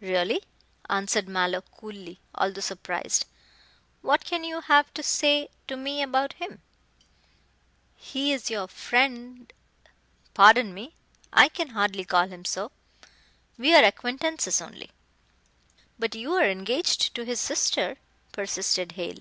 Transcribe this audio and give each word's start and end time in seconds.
"Really," 0.00 0.42
answered 0.88 1.28
Mallow 1.28 1.60
coolly, 1.60 2.18
although 2.34 2.60
surprised, 2.60 3.24
"what 4.02 4.24
can 4.24 4.42
you 4.42 4.62
have 4.62 4.92
to 4.94 5.02
say 5.04 5.48
to 5.68 5.76
me 5.76 6.02
about 6.02 6.32
him." 6.32 6.60
"He 7.94 8.32
is 8.32 8.50
your 8.50 8.66
friend" 8.66 9.52
"Pardon 10.34 10.74
me. 10.74 10.96
I 11.32 11.48
can 11.48 11.68
hardly 11.68 12.04
call 12.04 12.26
him 12.26 12.44
so. 12.44 12.72
We 13.58 13.72
are 13.76 13.84
acquaintances 13.84 14.60
only." 14.60 14.90
"But 16.00 16.16
you 16.16 16.32
are 16.32 16.50
engaged 16.50 17.14
to 17.14 17.24
his 17.24 17.38
sister," 17.38 17.96
persisted 18.32 18.90
Hale. 18.98 19.20